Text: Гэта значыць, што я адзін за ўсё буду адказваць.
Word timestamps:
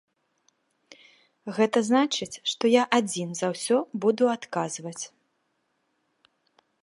Гэта 1.57 1.83
значыць, 1.89 2.39
што 2.53 2.63
я 2.71 2.83
адзін 2.99 3.29
за 3.41 3.47
ўсё 3.55 3.77
буду 4.05 4.23
адказваць. 4.37 4.99